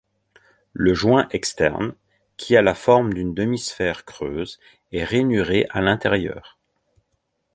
Le 0.73 0.95
joint 0.95 1.27
externe, 1.29 1.93
qui 2.35 2.57
a 2.57 2.63
la 2.63 2.73
forme 2.73 3.13
d'une 3.13 3.35
demi-sphère 3.35 4.03
creuse, 4.03 4.59
est 4.91 5.03
rainuré 5.03 5.67
à 5.69 5.79
l'intérieur. 5.79 6.57